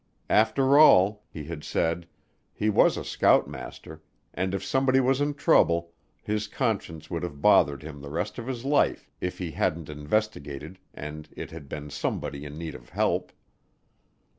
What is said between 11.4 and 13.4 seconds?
had been somebody in need of help.